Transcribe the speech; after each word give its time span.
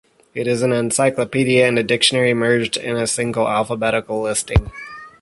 It 0.33 0.47
is 0.47 0.63
an 0.63 0.71
encyclopedia 0.73 1.67
and 1.67 1.77
a 1.77 1.83
dictionary 1.83 2.33
merged 2.33 2.75
in 2.75 2.97
a 2.97 3.05
single 3.05 3.47
alphabetical 3.47 4.19
listing. 4.19 4.71